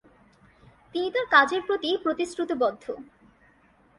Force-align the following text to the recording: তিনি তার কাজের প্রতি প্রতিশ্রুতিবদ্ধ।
তিনি 0.95 1.07
তার 1.11 1.25
কাজের 1.29 1.61
প্রতি 1.67 1.89
প্রতিশ্রুতিবদ্ধ। 2.03 2.83